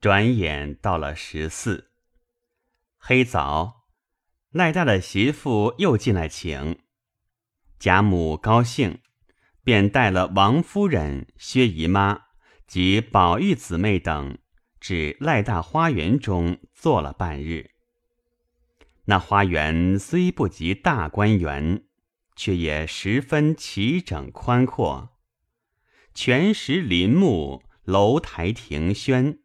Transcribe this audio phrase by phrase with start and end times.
[0.00, 1.90] 转眼到了十四，
[2.96, 3.84] 黑早，
[4.48, 6.78] 赖大的媳妇又进来请，
[7.78, 9.00] 贾母高兴，
[9.62, 12.22] 便带了王夫人、薛姨妈
[12.66, 14.38] 及宝玉姊妹等，
[14.80, 17.72] 至赖大花园中坐了半日。
[19.04, 21.84] 那花园虽不及大观园，
[22.34, 25.18] 却也十分齐整宽阔，
[26.14, 29.40] 全石林木，楼台亭轩，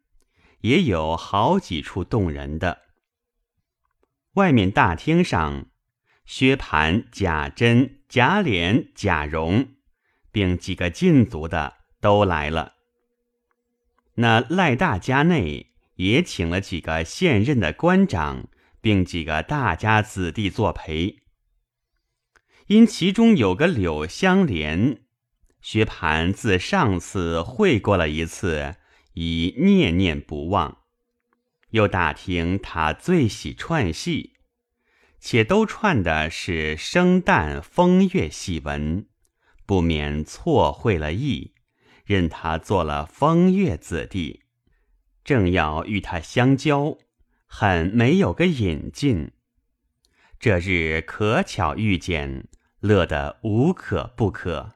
[0.66, 2.82] 也有好几处动人的。
[4.34, 5.66] 外面大厅上，
[6.24, 9.68] 薛蟠、贾珍、贾琏、贾蓉，
[10.30, 12.74] 并几个禁足的都来了。
[14.16, 18.48] 那赖大家内也请了几个现任的官长。
[18.78, 21.16] 并几个大家子弟作陪，
[22.68, 25.00] 因其中有个柳香莲，
[25.60, 28.76] 薛蟠自上次会过了一次，
[29.16, 30.78] 已念念不忘。
[31.70, 34.34] 又打听他最喜串戏，
[35.18, 39.06] 且都串的是生旦风月戏文，
[39.66, 41.54] 不免错会了意，
[42.04, 44.42] 任他做了风月子弟，
[45.24, 46.96] 正要与他相交。
[47.48, 49.30] 很没有个引进，
[50.38, 52.48] 这日可巧遇见，
[52.80, 54.72] 乐得无可不可。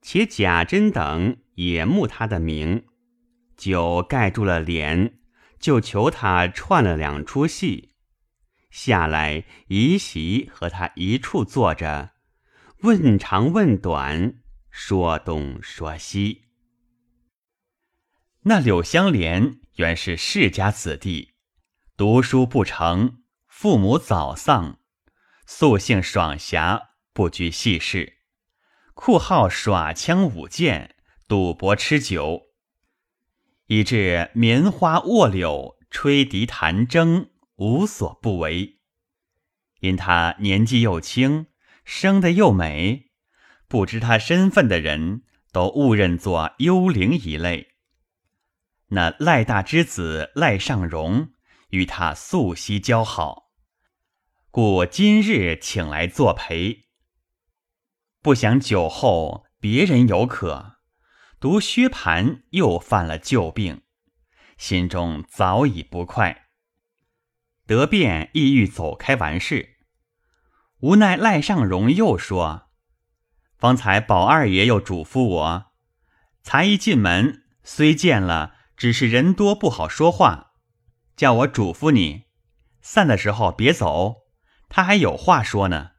[0.00, 2.84] 且贾珍等也慕他的名，
[3.56, 5.18] 就盖住了脸，
[5.58, 7.94] 就求他串了两出戏，
[8.70, 12.12] 下来移席和他一处坐着，
[12.82, 14.34] 问长问短，
[14.70, 16.42] 说东说西。
[18.42, 19.58] 那柳香莲。
[19.76, 21.32] 原是世家子弟，
[21.96, 24.80] 读书不成，父母早丧，
[25.46, 28.18] 素性爽侠，不拘细事，
[28.92, 32.48] 酷好耍枪舞剑，赌博吃酒，
[33.72, 38.80] 以致棉花卧柳，吹笛弹筝，无所不为。
[39.80, 41.46] 因他年纪又轻，
[41.82, 43.06] 生得又美，
[43.68, 45.22] 不知他身份的人
[45.52, 47.68] 都误认作幽灵一类。
[48.88, 51.30] 那赖大之子赖尚荣
[51.70, 53.52] 与他素昔交好，
[54.50, 56.88] 故今日请来作陪。
[58.20, 60.76] 不想酒后别人有可，
[61.42, 63.82] 读薛蟠又犯了旧病，
[64.56, 66.44] 心中早已不快。
[67.66, 69.78] 得便意欲走开完事，
[70.78, 72.70] 无奈赖尚荣又说
[73.58, 75.72] ：“方才宝二爷又嘱咐我，
[76.44, 80.52] 才一进门虽见了。”只是人多不好说话，
[81.16, 82.26] 叫我嘱咐你，
[82.80, 84.28] 散的时候别走，
[84.68, 85.90] 他还有话说呢。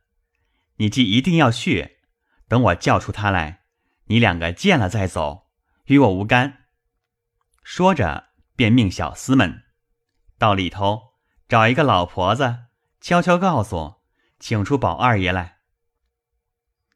[0.78, 1.98] 你既一定要去，
[2.48, 3.63] 等我叫出他来，
[4.06, 5.50] 你两个见了再走，
[5.86, 6.66] 与我无干。
[7.64, 9.64] 说着，便命小厮们
[10.38, 11.14] 到里头
[11.48, 12.66] 找一个老婆子，
[13.00, 14.02] 悄悄告诉，
[14.40, 15.60] 请出宝二爷来。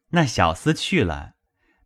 [0.10, 1.36] 那小厮去了，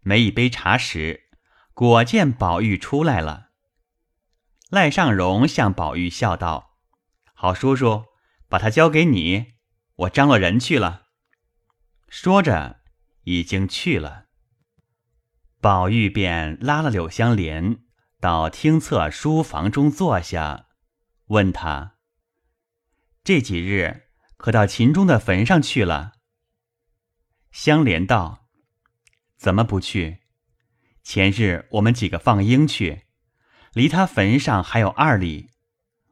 [0.01, 1.29] 没一杯茶时，
[1.73, 3.49] 果见宝玉出来了。
[4.69, 6.77] 赖尚荣向宝玉笑道
[7.33, 8.05] ：“好叔叔，
[8.47, 9.53] 把他交给你，
[9.95, 11.07] 我张罗人去了。”
[12.07, 12.81] 说着，
[13.23, 14.27] 已经去了。
[15.61, 17.83] 宝玉便拉了柳香莲
[18.19, 20.66] 到厅侧书房中坐下，
[21.27, 21.97] 问他
[23.23, 24.07] ：“这几日
[24.38, 26.13] 可到秦钟的坟上去了？”
[27.53, 28.47] 香莲道
[29.38, 30.21] ：“怎么不去？
[31.03, 33.03] 前日我们几个放鹰去。”
[33.73, 35.51] 离他坟上还有二里，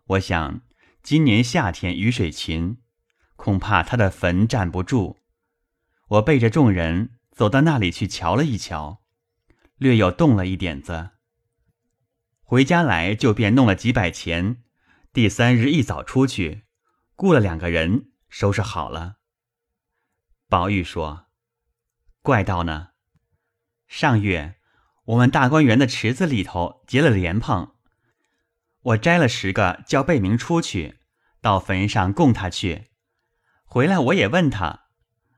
[0.05, 0.61] 我想
[1.01, 2.77] 今年夏天雨水勤，
[3.35, 5.17] 恐怕他的坟站不住。
[6.07, 8.98] 我背着众人走到那里去瞧了一瞧，
[9.79, 11.09] 略有动了一点子。
[12.44, 14.63] 回家来就便弄了几百钱，
[15.12, 16.66] 第三日一早出去，
[17.16, 19.16] 雇了两个人收拾好了。
[20.47, 21.25] 宝玉说
[22.22, 22.89] ：“怪道呢，
[23.88, 24.57] 上月。”
[25.09, 27.72] 我们大观园的池子里头结了莲蓬，
[28.81, 31.00] 我摘了十个，叫贝明出去，
[31.42, 32.92] 到坟上供他去。
[33.65, 34.83] 回来我也问他，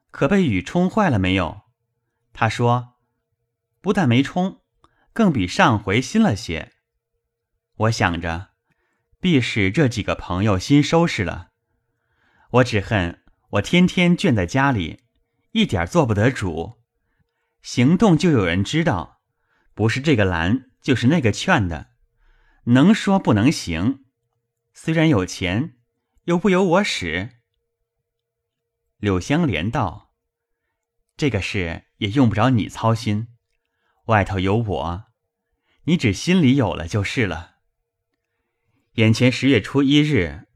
[0.10, 1.62] 可被雨冲坏了没有？
[2.34, 2.91] 他说，
[3.82, 4.62] 不但没冲，
[5.12, 6.72] 更比上回新了些。
[7.76, 8.52] 我想着，
[9.20, 11.50] 必是这几个朋友新收拾了。
[12.52, 15.02] 我只恨我天天倦在家里，
[15.52, 16.82] 一点做不得主，
[17.62, 19.22] 行动就有人知道。
[19.74, 21.92] 不是这个拦，就是那个劝的，
[22.66, 24.06] 能说不能行。
[24.74, 25.78] 虽然有钱，
[26.26, 27.40] 又不由我使。
[28.98, 30.14] 柳香莲道
[31.18, 33.30] ：“这个事也用不着你操心，
[34.12, 35.06] 外头有我，
[35.86, 37.60] 你只心里有了就是了。”
[38.96, 40.48] 眼前十月初一日，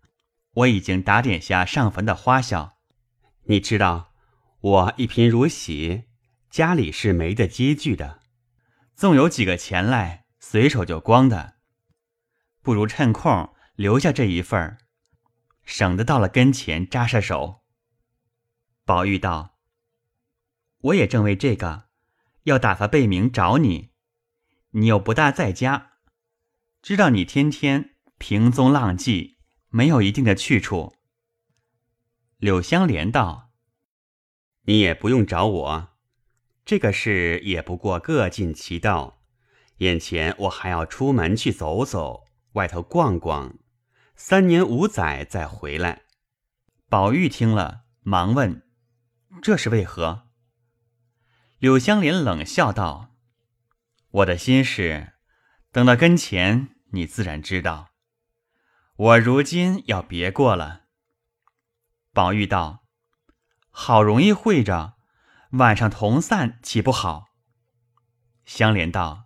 [0.52, 2.78] 我已经打点下上坟的花销。
[3.44, 4.13] 你知道，
[4.60, 6.04] 我一贫如洗，
[6.50, 8.19] 家里是没得积聚的。
[8.94, 11.56] 纵有几个钱来，随手就光的，
[12.62, 14.80] 不如趁空留下这一份儿，
[15.63, 17.63] 省得到了跟前扎下手。
[18.84, 19.57] 宝玉道
[20.80, 21.84] ：“我也正为这个，
[22.45, 23.92] 要打发贝明找你，
[24.71, 25.92] 你又不大在家，
[26.81, 30.95] 知道你天天。”平踪浪迹，没有一定的去处。
[32.38, 33.51] 柳香莲道
[34.63, 35.89] ：“你也不用找我，
[36.63, 39.21] 这个事也不过各尽其道。
[39.80, 43.59] 眼前我还要出门去走走，外头逛逛，
[44.15, 46.03] 三年五载再回来。”
[46.88, 48.65] 宝玉听了，忙问
[49.44, 50.25] ：“这是为何？”
[51.57, 53.16] 柳香莲冷笑道
[54.12, 55.13] ：“我的心事，
[55.72, 57.92] 等到跟前，你自然知道。”
[58.98, 60.84] 我如今要别过了。
[62.13, 62.84] 宝玉道
[63.72, 64.96] ：“好容易会着，
[65.52, 67.28] 晚上同散岂不好？”
[68.46, 69.25] 香莲道：“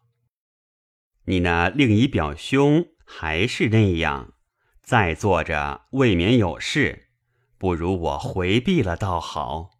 [1.25, 4.33] 你那另一表兄还是那样，
[4.81, 7.09] 在坐着未免有事，
[7.57, 9.71] 不如我回避了倒好。”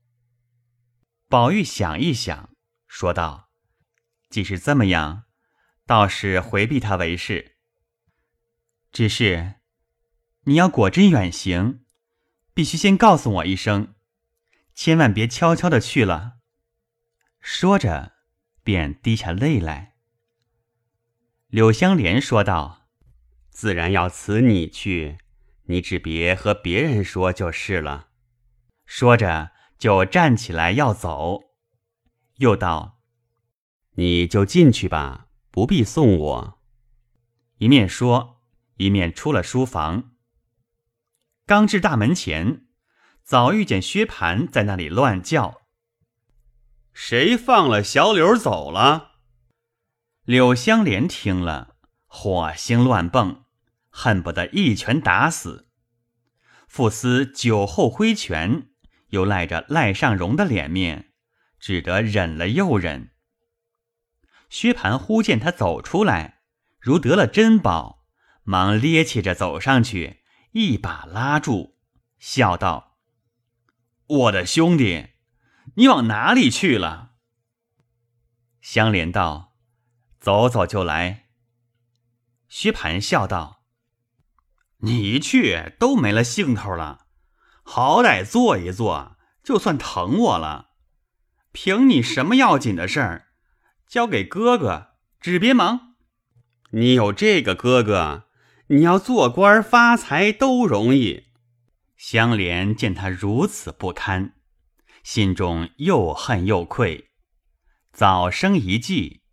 [1.30, 2.50] 宝玉想一想，
[2.88, 3.52] 说道
[4.32, 5.26] ：“既是这么样，
[5.86, 7.58] 倒是回避他为是。
[8.92, 9.56] 只是。”
[10.46, 11.86] 你要果真远行，
[12.56, 13.94] 必须先告诉我一声，
[14.74, 16.40] 千万别悄悄的去了。
[17.40, 18.14] 说着，
[18.64, 19.98] 便滴下泪来。
[21.50, 22.88] 柳香莲说道
[23.52, 25.20] ：“自然要辞你去，
[25.66, 28.10] 你只别和别人说就是了。”
[28.88, 31.40] 说着，就站起来要走，
[32.36, 33.00] 又道
[33.96, 36.60] ：“你就进去吧，不必送我。”
[37.60, 38.42] 一面说，
[38.76, 40.12] 一面出了书房。
[41.46, 42.68] 刚至大门前，
[43.24, 45.62] 早遇见薛蟠在那里乱叫
[46.94, 49.14] ：“谁放了小柳走了？”
[50.26, 53.46] 柳香莲听了，火星乱蹦，
[53.90, 55.70] 恨不得一拳打死。
[56.68, 58.69] 傅斯酒后挥拳，
[59.10, 61.14] 又赖着赖尚荣的脸面，
[61.60, 63.12] 只得忍了又忍。
[64.50, 66.42] 薛蟠忽见他走出来，
[66.80, 68.06] 如得了珍宝，
[68.44, 70.24] 忙趔趄着走上去。
[70.54, 71.78] 一把拉住，
[72.18, 72.98] 笑道
[74.08, 75.10] ：“我的兄弟，
[75.76, 77.12] 你往哪里去了？”
[78.60, 79.56] 香莲道
[80.20, 81.30] ：“走走就来。”
[82.50, 83.64] 薛蟠笑道
[84.82, 87.06] ：“你一去都没了兴头了，
[87.72, 90.72] 好歹坐一坐，就算疼我了。
[91.52, 93.28] 凭你什么要紧的事儿，
[93.88, 95.94] 交给哥哥，只别忙。
[96.72, 98.26] 你有这个哥哥。”
[98.72, 101.26] 你要做官发财都容易。
[101.98, 104.36] 香莲见他如此不堪，
[105.02, 107.10] 心中又恨又愧，
[107.92, 109.24] 早生一计，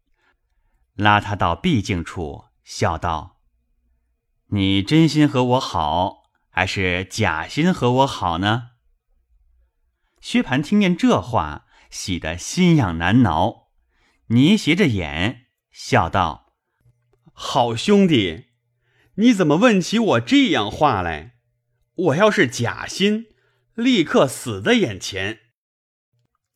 [0.94, 3.42] 拉他到僻静处，笑道
[4.48, 6.25] ：“你真心和我好，
[6.56, 8.70] 还是假心和我好呢？”
[10.22, 13.68] 薛蟠听见这话，喜得心痒难挠，
[14.28, 16.54] 捏斜着眼，笑道
[17.34, 18.46] ：“好兄弟。”
[19.18, 21.36] 你怎么问起我这样话来？
[21.94, 23.26] 我要是假心，
[23.74, 25.40] 立刻死在眼前。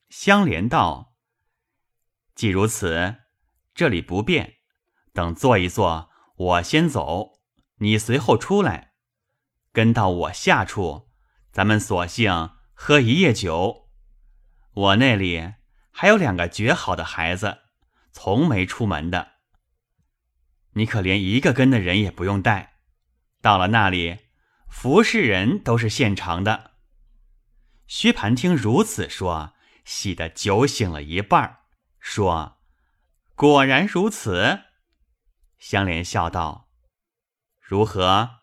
[0.09, 1.15] 香莲道
[2.35, 3.17] ：“既如此，
[3.75, 4.57] 这里不便，
[5.13, 7.41] 等坐一坐，我先走，
[7.77, 8.90] 你随后出来，
[9.73, 11.09] 跟到我下处，
[11.53, 13.89] 咱们索性喝一夜酒。
[14.73, 15.55] 我那里
[15.91, 17.59] 还有两个绝好的孩子，
[18.13, 19.33] 从没出门的。”
[20.75, 22.75] 你可连一个跟的人也不用带，
[23.41, 24.19] 到了那里，
[24.69, 26.71] 服侍人都是现成的。
[27.89, 31.59] 薛蟠听如此说，喜得酒醒了一半，
[31.99, 32.59] 说
[33.35, 34.61] ：“果然如此。”
[35.59, 36.69] 香莲笑道
[37.61, 38.40] ：“如何？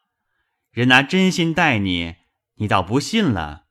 [0.77, 2.17] 人拿真心待你，
[2.57, 3.65] 你倒不信了？”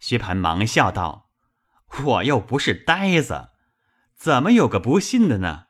[0.00, 1.28] 薛蟠忙笑道
[2.04, 3.50] ：“我又不是呆子，
[4.16, 5.66] 怎么有个不信的呢？”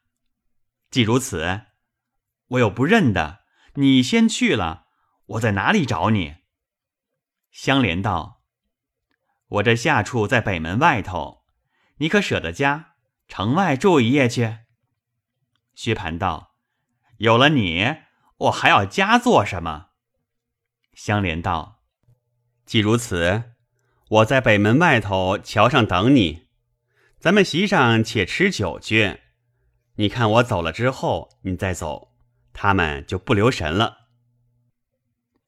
[0.89, 1.63] 既如此，
[2.47, 3.41] 我又不认得，
[3.75, 4.87] 你先去了，
[5.27, 6.37] 我在哪里找你？
[7.51, 8.45] 香莲道
[9.59, 11.43] ：“我这下处在北门外头，
[11.97, 12.95] 你可舍得家
[13.27, 14.59] 城外住一夜去？”
[15.75, 16.55] 薛蟠道
[17.19, 17.97] ：“有了你，
[18.37, 19.89] 我还要家做什么？”
[20.95, 21.83] 香莲道
[22.65, 23.53] ：“既如此，
[24.09, 26.47] 我在北门外头桥上等你，
[27.19, 29.21] 咱们席上且吃酒去。”
[29.97, 32.17] 你看我走了之后，你再走，
[32.53, 34.09] 他们就不留神了。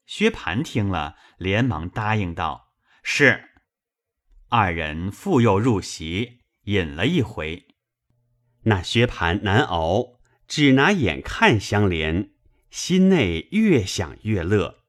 [0.05, 2.73] 薛蟠听了，连忙答应道
[3.03, 3.49] ：“是。”
[4.49, 7.67] 二人复又入席，饮了一回。
[8.63, 12.31] 那薛蟠难熬，只拿眼看香莲，
[12.69, 14.85] 心内越想越乐。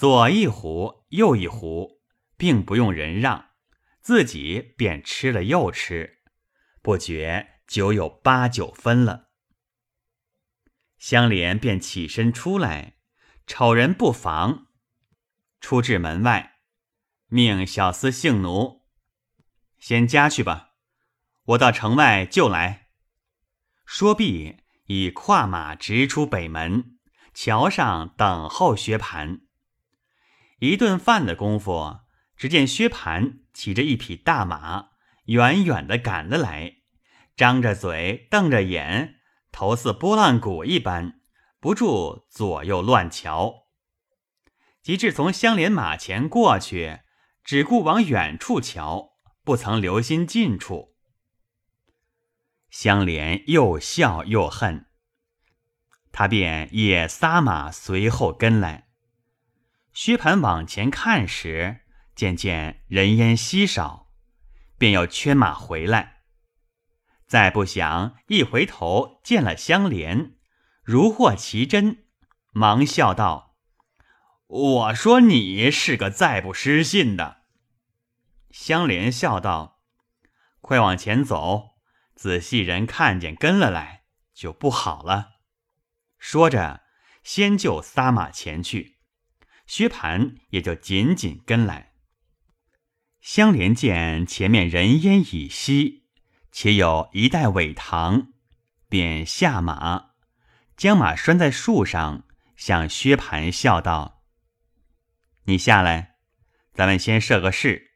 [0.00, 2.00] 左一壶，右一壶，
[2.38, 3.50] 并不用人让，
[4.00, 6.22] 自己便吃了又吃，
[6.80, 9.28] 不觉酒有八九分了。
[10.96, 12.94] 香莲便起身出来，
[13.46, 14.68] 丑人不妨，
[15.60, 16.60] 出至门外，
[17.26, 18.86] 命小厮姓奴
[19.78, 20.70] 先家去吧，
[21.44, 22.88] 我到城外就来。
[23.84, 26.98] 说毕，已跨马直出北门，
[27.34, 29.49] 桥上等候薛蟠。
[30.60, 32.00] 一顿饭的功夫，
[32.36, 34.90] 只见薛蟠骑着一匹大马，
[35.24, 36.76] 远远的赶了来，
[37.34, 39.14] 张着嘴，瞪着眼，
[39.50, 41.22] 头似拨浪鼓一般，
[41.60, 43.68] 不住左右乱瞧。
[44.82, 47.00] 及至从香莲马前过去，
[47.42, 49.12] 只顾往远处瞧，
[49.42, 50.94] 不曾留心近处。
[52.68, 54.84] 香莲又笑又恨，
[56.12, 58.89] 他便也撒马随后跟来。
[60.02, 61.80] 薛蟠往前看时，
[62.14, 64.10] 渐渐人烟稀少，
[64.78, 66.22] 便要圈马回来。
[67.26, 70.38] 再不想一回头见了香莲，
[70.82, 72.06] 如获其真，
[72.52, 73.58] 忙笑道
[74.48, 77.42] ：“我说你是个再不失信的。”
[78.50, 79.82] 香莲笑道
[80.62, 81.72] ：“快往前走，
[82.14, 85.32] 仔细人看见跟了来，就不好了。”
[86.18, 86.84] 说着，
[87.22, 88.99] 先就撒马前去。
[89.70, 91.92] 薛蟠也就紧紧跟来。
[93.20, 96.08] 香莲见前面人烟已稀，
[96.50, 98.32] 且有一带苇塘，
[98.88, 100.06] 便下马，
[100.76, 102.24] 将马拴在树上，
[102.56, 104.24] 向薛蟠笑道
[105.46, 106.16] ：“你下来，
[106.74, 107.92] 咱们先设个誓，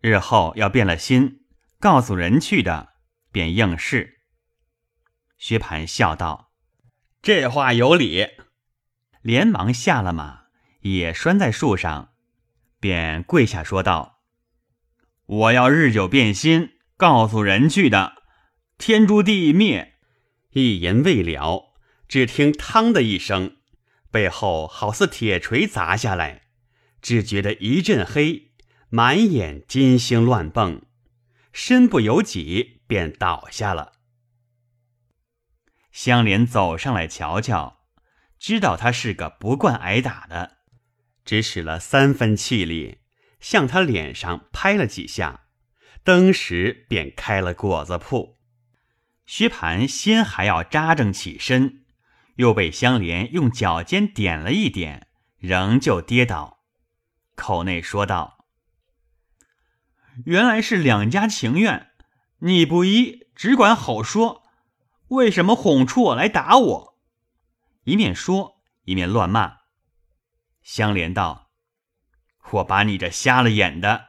[0.00, 1.46] 日后要变了心，
[1.78, 2.94] 告诉人去的，
[3.30, 4.22] 便应是。”
[5.38, 6.50] 薛蟠笑道
[7.22, 8.30] ：“这话有理。”
[9.22, 10.43] 连忙下了马。
[10.84, 12.12] 也拴在树上，
[12.78, 14.20] 便跪下说道
[15.24, 18.22] ：“我要日久变心，告诉人去的，
[18.76, 19.94] 天诛地灭。”
[20.52, 21.72] 一言未了，
[22.06, 23.56] 只听“嘡”的一声，
[24.10, 26.42] 背后好似铁锤砸下来，
[27.00, 28.52] 只觉得一阵黑，
[28.90, 30.82] 满眼金星乱蹦，
[31.52, 33.92] 身不由己，便倒下了。
[35.90, 37.80] 香莲走上来瞧瞧，
[38.38, 40.58] 知道他是个不惯挨打的。
[41.24, 42.98] 只使了三分气力，
[43.40, 45.46] 向他脸上拍了几下，
[46.02, 48.36] 登时便开了果子铺。
[49.26, 51.84] 薛蟠先还要扎正起身，
[52.36, 56.58] 又被香莲用脚尖点了一点，仍旧跌倒，
[57.34, 58.44] 口内说道
[60.26, 61.90] ：“原来是两家情愿，
[62.40, 64.42] 你不依，只管好说，
[65.08, 66.98] 为什么哄出我来打我？”
[67.84, 69.63] 一面说，一面乱骂。
[70.64, 71.52] 香莲道
[72.52, 74.08] ：“我把你这瞎了眼的，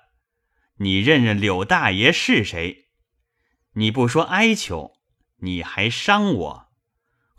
[0.77, 2.87] 你认认柳大爷是谁？
[3.73, 4.93] 你不说哀求，
[5.39, 6.71] 你还伤我，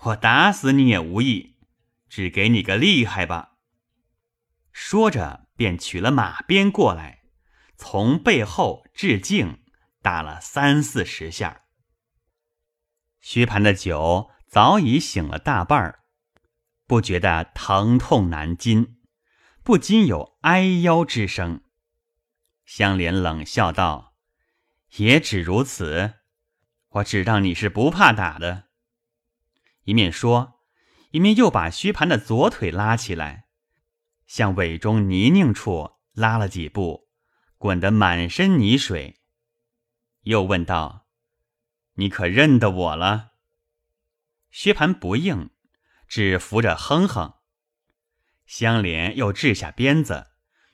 [0.03, 1.57] 我打死你也无益，
[2.11, 3.55] 只给你个厉害吧。”
[4.71, 7.23] 说着，便取了马鞭过来，
[7.77, 9.65] 从背后致敬
[10.03, 11.63] 打了三四十下。
[13.23, 16.05] 薛蟠的酒早已醒了大半儿，
[16.87, 18.96] 不觉得疼痛难禁。
[19.67, 21.61] 不禁有哀腰之声，
[22.65, 24.15] 香莲冷笑道
[24.99, 26.21] ：“也只如此，
[26.91, 28.69] 我只当你是不怕打的。”
[29.83, 30.61] 一面说，
[31.11, 33.49] 一面又把薛蟠的左腿拉起来，
[34.29, 37.09] 向尾中泥泞处拉了几步，
[37.59, 39.21] 滚得满身泥水。
[40.21, 41.09] 又问道
[41.95, 43.33] ：“你可认得我了？”
[44.53, 45.51] 薛蟠不应，
[46.07, 47.35] 只扶着哼哼。
[48.47, 50.29] 香莲又掷下鞭子，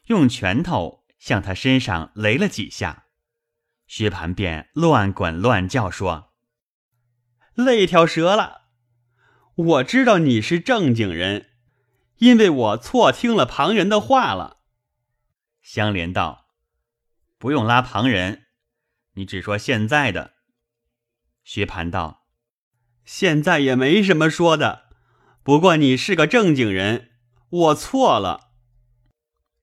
[0.06, 3.06] 用拳头向他身上擂了几下，
[3.86, 6.34] 薛蟠便乱滚乱叫说
[7.54, 8.68] ：“肋条折了！
[9.54, 11.50] 我知道你是正经人，
[12.18, 14.58] 因为我错听了旁人的话了。”
[15.62, 16.48] 香莲道
[17.38, 18.46] ：“不用拉旁人，
[19.14, 20.34] 你只说现在的。”
[21.44, 22.26] 薛蟠道
[23.04, 24.90] ：“现在也没什么说的，
[25.42, 27.08] 不过你是个正经人。”
[27.52, 28.54] 我错了，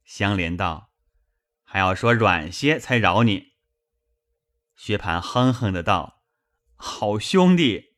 [0.03, 0.91] 香莲道
[1.65, 3.53] ：“还要说软些才饶你。”
[4.77, 6.22] 薛蟠哼哼的道
[6.77, 7.96] ：“好兄弟。”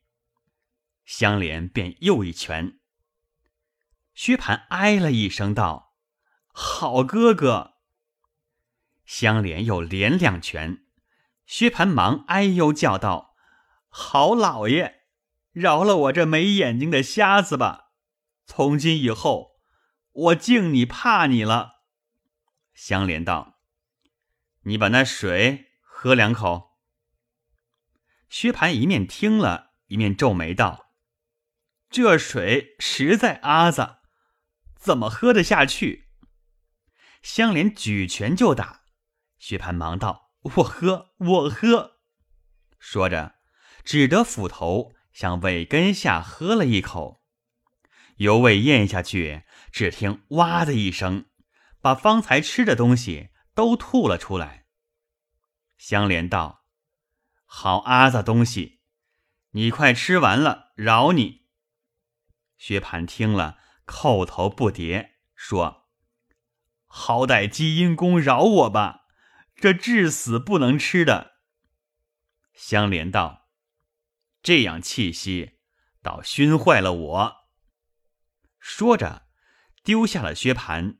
[1.04, 2.80] 香莲便又一拳。
[4.14, 5.94] 薛蟠哎了一声，道
[6.48, 7.74] ：“好哥哥。”
[9.04, 10.86] 香莲又连两拳，
[11.44, 13.34] 薛蟠忙哎呦叫道
[13.90, 15.02] ：“好老爷，
[15.50, 17.92] 饶了我这没眼睛的瞎子吧！
[18.46, 19.51] 从今以后，
[20.12, 21.82] 我敬你怕你了。”
[22.74, 23.60] 香莲道
[24.64, 26.72] ：“你把那水喝两口。”
[28.28, 30.86] 薛蟠一面听了一面皱眉道
[31.90, 33.96] ：“这水实在阿子，
[34.74, 36.08] 怎么喝得下去？”
[37.22, 38.84] 香莲举拳就打。
[39.38, 41.98] 薛蟠忙道：“我喝，我喝。”
[42.80, 43.36] 说着，
[43.84, 47.22] 只得斧头向尾根下喝了一口，
[48.16, 51.24] 犹未咽下去，只听“哇”的一声，
[51.80, 54.66] 把方才吃的东西都吐了出来。
[55.78, 56.66] 香莲道
[57.44, 58.80] ：“好阿子东西，
[59.52, 61.46] 你快吃完了，饶你。”
[62.58, 65.88] 薛蟠听了，叩头不迭，说
[66.86, 69.00] ：“好歹积阴公饶我吧。”
[69.56, 71.34] 这至死不能吃的。
[72.52, 73.48] 香莲道
[74.42, 75.60] ：“这样气息，
[76.02, 77.36] 倒熏坏了我。”
[78.58, 79.21] 说着，
[79.82, 80.96] 丢下了薛蟠，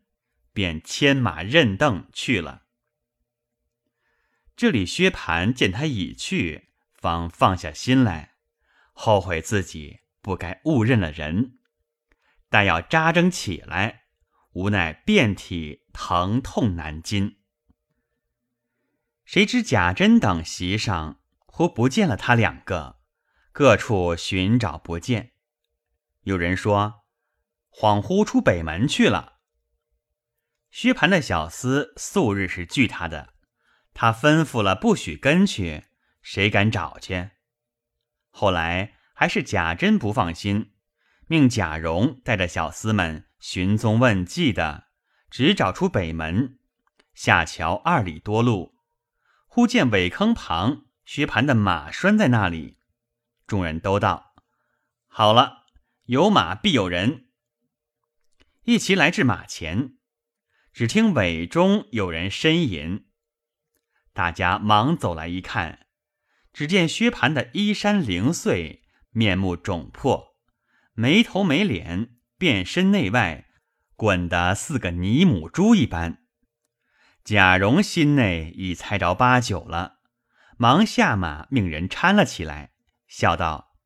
[0.52, 2.62] 便牵马认凳去了。
[4.56, 8.34] 这里薛蟠见他已去，方放下心来，
[8.92, 11.58] 后悔自己不该误认了人，
[12.48, 14.04] 但要扎针起来，
[14.52, 17.38] 无奈遍体疼痛难禁。
[19.24, 23.00] 谁知贾珍等席上忽不见了他两个，
[23.52, 25.32] 各处寻找不见。
[26.22, 27.01] 有人说，
[27.72, 29.40] 恍惚出北门去了。
[30.70, 33.34] 薛蟠的小厮素日是惧他的，
[33.92, 35.84] 他吩咐了不许跟去，
[36.22, 37.30] 谁敢找去？
[38.30, 40.72] 后来还是贾珍不放心，
[41.26, 44.88] 命贾蓉带着小厮们寻踪问迹的，
[45.30, 46.58] 只找出北门
[47.14, 48.74] 下桥二里多路。
[49.46, 52.78] 忽见苇坑旁，薛蟠的马拴在那里，
[53.46, 54.34] 众人都道
[55.08, 55.64] ：“好了，
[56.04, 57.26] 有马必有人。”
[58.64, 59.94] 一齐来至马前，
[60.72, 63.06] 只听尾中有人呻吟，
[64.12, 65.86] 大家忙走来一看，
[66.52, 70.36] 只见薛蟠的衣衫零碎，面目肿破，
[70.92, 73.46] 没头没脸，遍身内外
[73.96, 76.22] 滚得似个泥母猪一般。
[77.24, 79.98] 贾蓉心内已猜着八九了，
[80.56, 82.70] 忙下马命人搀了起来，
[83.08, 83.76] 笑道：“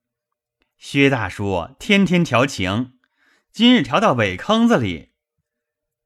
[0.77, 2.96] 薛大叔天天调情，
[3.57, 5.15] 今日调到尾坑子里，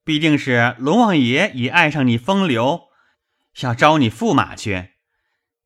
[0.04, 2.82] 必定是龙王爷已爱上你风流，
[3.62, 4.90] 要招你驸马去，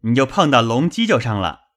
[0.01, 1.75] 你就碰到龙犄角上了。”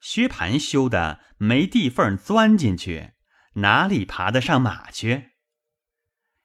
[0.00, 3.10] 薛蟠羞得没地缝钻进去，
[3.56, 5.32] 哪里爬得上马去？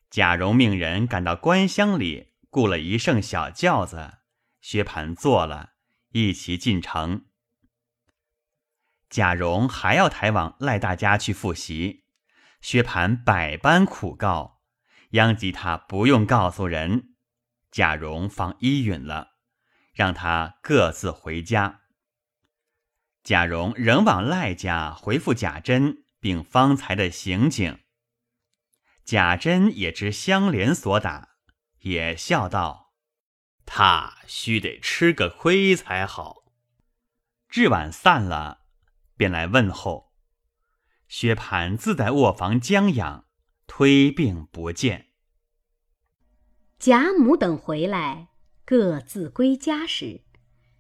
[0.10, 4.16] 贾蓉命人赶到官厢里，雇了一乘小轿子，
[4.60, 5.70] 薛蟠坐了，
[6.10, 7.28] 一齐进城。
[9.10, 12.01] 贾蓉还要抬往赖大家去复习，
[12.62, 14.62] 薛蟠百般苦告，
[15.12, 17.16] 央及他不用告诉人。
[17.72, 19.32] 贾蓉方依允了，
[19.94, 21.82] 让他各自回家。
[23.24, 27.80] 贾蓉仍往赖家回复贾珍，并方才的刑警。
[29.06, 31.30] 贾珍也知香莲所打，
[31.80, 32.94] 也笑道
[33.66, 36.44] ：“他须得吃个亏才好。”
[37.48, 38.66] 至晚散了，
[39.16, 40.11] 便来问候。
[41.14, 43.26] 薛蟠自在卧房将养，
[43.68, 45.08] 推病不见。
[46.80, 48.30] 贾母等回来，
[48.64, 50.22] 各自归家时，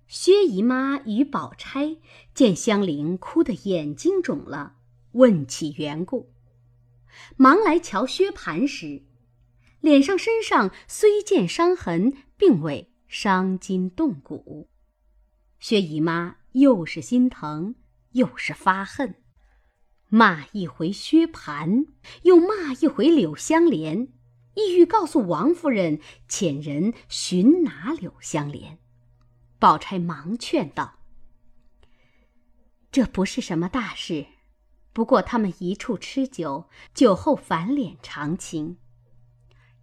[0.08, 1.98] 薛姨妈与宝钗
[2.34, 4.78] 见香菱哭得眼睛肿了，
[5.12, 6.34] 问起缘故。
[7.36, 9.04] 忙来瞧薛蟠时，
[9.82, 14.70] 脸上身上虽见伤痕，并未伤筋动骨。
[15.60, 17.76] 薛姨妈又是心疼，
[18.14, 19.16] 又是发恨，
[20.14, 21.88] 骂一回薛蟠，
[22.24, 24.10] 又骂一回柳香莲，
[24.56, 28.78] 意欲告诉王夫人，遣人寻拿柳香莲。
[29.58, 30.96] 宝钗忙劝道
[32.92, 34.26] ：“这不是什么大事。”
[34.92, 38.80] 不过他们一处吃酒，酒后反脸常情。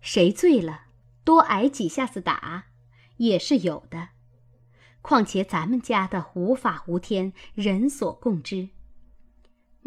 [0.03, 0.88] 谁醉了，
[1.25, 2.67] 多挨几下子打，
[3.17, 4.11] 也是有的。
[5.01, 8.69] 况且咱们家的无法无天，人所共知。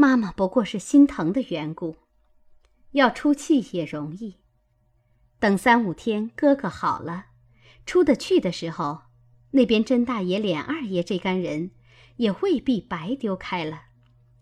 [0.01, 1.97] 妈妈不过是心疼的缘故，
[2.93, 4.37] 要出气也容易。
[5.37, 7.27] 等三五天，哥哥好了，
[7.85, 9.03] 出得去的时候，
[9.51, 11.69] 那边甄大爷、琏二爷这干人，
[12.15, 13.83] 也未必白丢开了。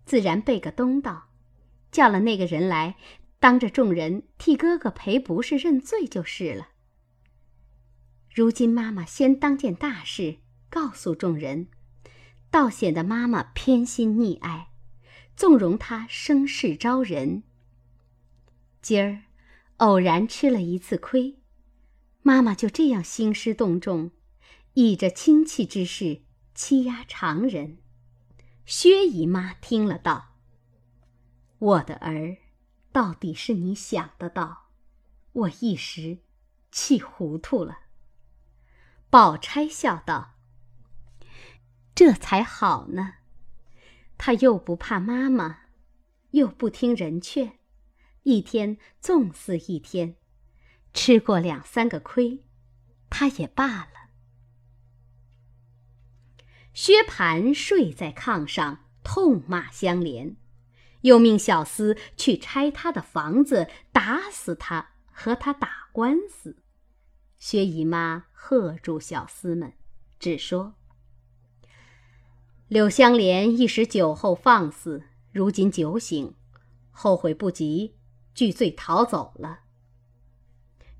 [0.05, 1.27] 自然备个东道，
[1.91, 2.95] 叫了那个人来，
[3.41, 6.69] 当着众人替哥哥赔不是认罪就是了。
[8.33, 10.37] 如今妈妈先当件大事，
[10.69, 11.67] 告诉众人，
[12.49, 14.68] 倒显得妈妈偏心溺爱，
[15.39, 17.43] 纵容他生事招人。
[18.81, 19.21] 今儿
[19.77, 21.39] 偶然吃了一次亏，
[22.21, 24.11] 妈妈就这样兴师动众，
[24.73, 26.23] 以着亲戚之事
[26.53, 27.77] 欺压常人。
[28.65, 30.35] 薛姨妈听了道
[31.59, 32.35] ：“我的儿，
[32.91, 34.71] 到底是你想得到，
[35.31, 36.17] 我一时
[36.69, 37.83] 气糊涂了。”
[39.09, 40.33] 宝钗笑道
[41.95, 43.13] ：“这才好呢，
[44.19, 45.61] 他又不怕妈妈，
[46.31, 47.57] 又不听人劝，
[48.23, 50.17] 一天纵似一天，
[50.93, 52.43] 吃过两三个亏，
[53.09, 54.11] 他也罢了。”
[56.75, 60.35] 薛蟠睡在炕上，痛骂香莲，
[61.01, 66.61] 又命小厮去拆他的房子，打死他，和他打官司。
[67.37, 69.73] 薛姨妈喝住小厮们，
[70.19, 70.75] 只说
[72.69, 76.35] ：“柳湘莲一时酒后放肆，如今酒醒，
[76.91, 77.95] 后悔不及，
[78.35, 79.61] 拒罪逃走了。”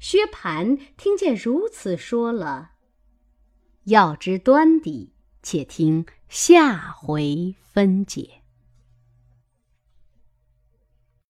[0.01, 2.71] 薛蟠听见如此说了，
[3.83, 8.38] 要知端底，且听下回分解。